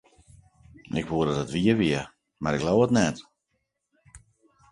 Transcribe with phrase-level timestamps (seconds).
[0.99, 2.01] Ik woe dat it wier wie,
[2.41, 3.17] mar ik leau it net.